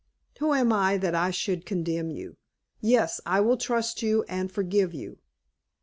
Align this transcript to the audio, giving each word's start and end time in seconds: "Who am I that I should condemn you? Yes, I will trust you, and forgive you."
"Who 0.39 0.55
am 0.55 0.73
I 0.73 0.97
that 0.97 1.13
I 1.13 1.29
should 1.29 1.63
condemn 1.63 2.09
you? 2.09 2.35
Yes, 2.79 3.21
I 3.23 3.39
will 3.39 3.55
trust 3.57 4.01
you, 4.01 4.23
and 4.27 4.51
forgive 4.51 4.95
you." 4.95 5.19